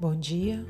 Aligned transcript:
Bom 0.00 0.16
dia, 0.16 0.64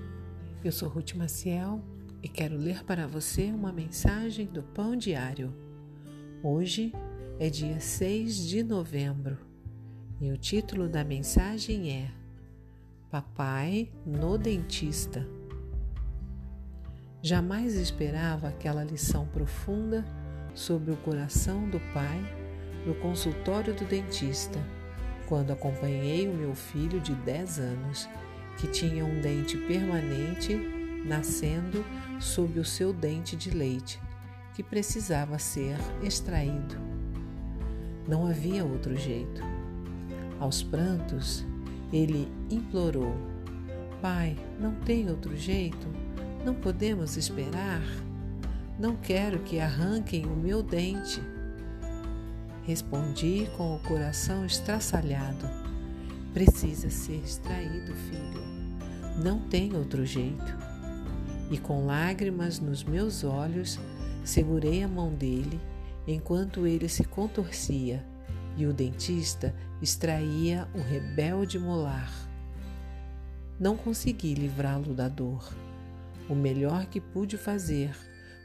eu 0.64 0.72
sou 0.72 0.88
Ruth 0.88 1.14
Maciel 1.14 1.80
e 2.20 2.28
quero 2.28 2.56
ler 2.56 2.82
para 2.82 3.06
você 3.06 3.44
uma 3.44 3.70
mensagem 3.70 4.44
do 4.44 4.60
Pão 4.60 4.96
Diário. 4.96 5.54
Hoje 6.42 6.92
é 7.38 7.48
dia 7.48 7.78
6 7.78 8.48
de 8.48 8.64
novembro 8.64 9.38
e 10.20 10.32
o 10.32 10.36
título 10.36 10.88
da 10.88 11.04
mensagem 11.04 11.92
é 11.92 12.10
Papai 13.08 13.88
no 14.04 14.36
Dentista. 14.36 15.24
Jamais 17.22 17.76
esperava 17.76 18.48
aquela 18.48 18.82
lição 18.82 19.28
profunda 19.28 20.04
sobre 20.56 20.90
o 20.90 20.96
coração 20.96 21.70
do 21.70 21.78
pai 21.94 22.20
no 22.84 22.96
consultório 22.96 23.72
do 23.76 23.84
dentista, 23.84 24.58
quando 25.28 25.52
acompanhei 25.52 26.28
o 26.28 26.34
meu 26.34 26.52
filho 26.52 27.00
de 27.00 27.14
10 27.14 27.60
anos 27.60 28.08
que 28.60 28.68
tinha 28.68 29.04
um 29.04 29.20
dente 29.22 29.56
permanente 29.56 30.54
nascendo 31.04 31.82
sob 32.20 32.60
o 32.60 32.64
seu 32.64 32.92
dente 32.92 33.34
de 33.34 33.50
leite, 33.50 33.98
que 34.54 34.62
precisava 34.62 35.38
ser 35.38 35.76
extraído. 36.02 36.76
Não 38.06 38.26
havia 38.26 38.62
outro 38.62 38.94
jeito. 38.96 39.40
Aos 40.38 40.62
prantos, 40.62 41.46
ele 41.90 42.28
implorou: 42.50 43.14
Pai, 44.02 44.36
não 44.60 44.74
tem 44.74 45.08
outro 45.08 45.34
jeito? 45.34 45.86
Não 46.44 46.54
podemos 46.54 47.16
esperar? 47.16 47.82
Não 48.78 48.94
quero 48.96 49.38
que 49.40 49.58
arranquem 49.58 50.26
o 50.26 50.36
meu 50.36 50.62
dente. 50.62 51.22
Respondi 52.64 53.48
com 53.56 53.74
o 53.76 53.80
coração 53.80 54.44
estraçalhado: 54.44 55.48
Precisa 56.34 56.90
ser 56.90 57.22
extraído, 57.24 57.94
filho. 57.94 58.59
Não 59.22 59.38
tem 59.38 59.76
outro 59.76 60.06
jeito. 60.06 60.56
E 61.50 61.58
com 61.58 61.84
lágrimas 61.84 62.58
nos 62.58 62.82
meus 62.82 63.22
olhos, 63.22 63.78
segurei 64.24 64.82
a 64.82 64.88
mão 64.88 65.14
dele 65.14 65.60
enquanto 66.06 66.66
ele 66.66 66.88
se 66.88 67.04
contorcia 67.04 68.02
e 68.56 68.64
o 68.64 68.72
dentista 68.72 69.54
extraía 69.82 70.66
o 70.74 70.78
rebelde 70.80 71.58
molar. 71.58 72.10
Não 73.58 73.76
consegui 73.76 74.32
livrá-lo 74.32 74.94
da 74.94 75.06
dor. 75.06 75.54
O 76.26 76.34
melhor 76.34 76.86
que 76.86 76.98
pude 76.98 77.36
fazer 77.36 77.94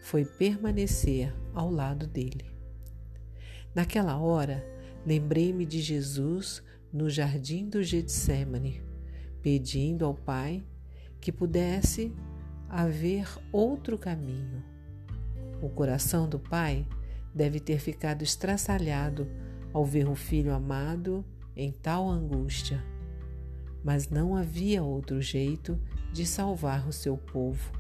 foi 0.04 0.26
permanecer 0.26 1.34
ao 1.54 1.72
lado 1.72 2.06
dele. 2.06 2.52
Naquela 3.74 4.18
hora, 4.18 4.62
lembrei-me 5.06 5.66
de 5.66 5.80
Jesus 5.80 6.62
no 6.92 7.10
jardim 7.10 7.70
do 7.70 7.82
Getsemane 7.82 8.85
pedindo 9.46 10.04
ao 10.06 10.16
Pai 10.16 10.64
que 11.22 11.32
pudesse 11.32 12.12
haver 12.68 13.28
outro 13.52 13.96
caminho. 13.96 14.64
O 15.62 15.70
coração 15.70 16.28
do 16.28 16.40
pai 16.40 16.84
deve 17.32 17.60
ter 17.60 17.78
ficado 17.78 18.24
estraçalhado 18.24 19.30
ao 19.72 19.86
ver 19.86 20.10
o 20.10 20.16
filho 20.16 20.52
amado 20.52 21.24
em 21.56 21.72
tal 21.72 22.10
angústia. 22.10 22.84
Mas 23.84 24.10
não 24.10 24.36
havia 24.36 24.82
outro 24.82 25.22
jeito 25.22 25.80
de 26.12 26.26
salvar 26.26 26.88
o 26.88 26.92
seu 26.92 27.16
povo. 27.16 27.72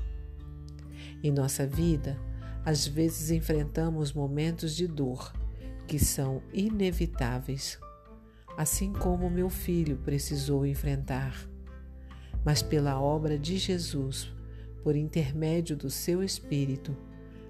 Em 1.23 1.31
nossa 1.31 1.65
vida, 1.65 2.15
às 2.63 2.85
vezes 2.85 3.31
enfrentamos 3.31 4.13
momentos 4.13 4.75
de 4.75 4.85
dor 4.85 5.33
que 5.87 5.97
são 5.97 6.43
inevitáveis, 6.53 7.79
assim 8.55 8.93
como 8.93 9.31
meu 9.31 9.49
filho 9.49 9.97
precisou 9.97 10.63
enfrentar 10.63 11.54
mas 12.45 12.61
pela 12.61 13.01
obra 13.01 13.39
de 13.39 13.57
Jesus, 13.57 14.31
por 14.83 14.95
intermédio 14.95 15.75
do 15.75 15.89
seu 15.89 16.21
Espírito, 16.21 16.95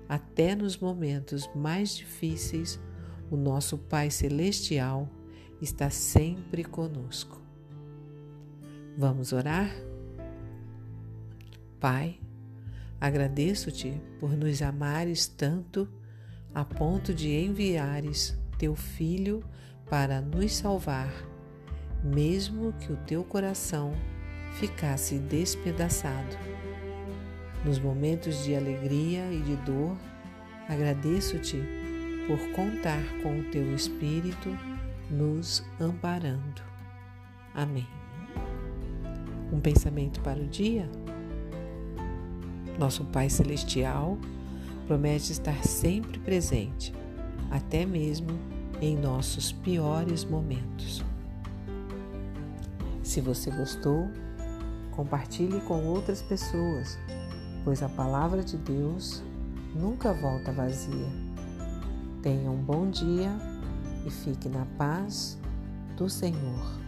até 0.08 0.56
nos 0.56 0.78
momentos 0.78 1.50
mais 1.54 1.94
difíceis, 1.94 2.80
o 3.30 3.36
nosso 3.36 3.78
Pai 3.78 4.10
Celestial 4.10 5.10
está 5.62 5.90
sempre 5.90 6.64
conosco. 6.64 7.42
Vamos 8.98 9.34
orar? 9.34 9.70
Pai, 11.78 12.18
agradeço-te 13.02 14.02
por 14.20 14.32
nos 14.32 14.62
amares 14.62 15.28
tanto 15.28 15.90
a 16.54 16.64
ponto 16.64 17.14
de 17.14 17.30
enviares 17.32 18.38
teu 18.58 18.76
Filho 18.76 19.44
para 19.90 20.22
nos 20.22 20.56
salvar, 20.56 21.12
mesmo 22.02 22.72
que 22.74 22.94
o 22.94 22.98
teu 22.98 23.24
coração 23.26 23.94
ficasse 24.56 25.18
despedaçado. 25.18 26.38
Nos 27.64 27.80
momentos 27.80 28.44
de 28.44 28.56
alegria 28.56 29.32
e 29.32 29.42
de 29.42 29.56
dor, 29.58 29.98
agradeço-te 30.70 31.62
por 32.28 32.40
contar 32.52 33.02
com 33.22 33.40
o 33.40 33.44
teu 33.46 33.74
Espírito 33.76 34.50
nos 35.10 35.64
amparando. 35.80 36.62
Amém. 37.54 37.88
Um 39.52 39.60
pensamento 39.60 40.22
para 40.22 40.40
o 40.40 40.48
dia? 40.48 40.90
Nosso 42.80 43.06
Pai 43.06 43.30
Celestial 43.30 44.18
promete 44.88 45.32
estar 45.32 45.64
sempre 45.64 46.20
presente, 46.20 46.94
até 47.50 47.86
mesmo 47.86 48.38
em 48.82 48.96
nossos 48.98 49.52
piores 49.52 50.24
momentos. 50.24 51.04
Se 53.02 53.22
você 53.22 53.50
gostou, 53.52 54.10
Compartilhe 54.96 55.60
com 55.62 55.86
outras 55.86 56.22
pessoas, 56.22 56.98
pois 57.64 57.84
a 57.84 57.90
palavra 57.90 58.42
de 58.44 58.56
Deus 58.58 59.22
nunca 59.76 60.14
volta 60.14 60.54
vazia. 60.54 61.08
Tenha 62.22 62.50
um 62.50 62.62
bom 62.62 62.90
dia 62.90 63.32
e 64.06 64.10
fique 64.10 64.48
na 64.48 64.66
paz 64.78 65.38
do 65.98 66.10
Senhor. 66.10 66.85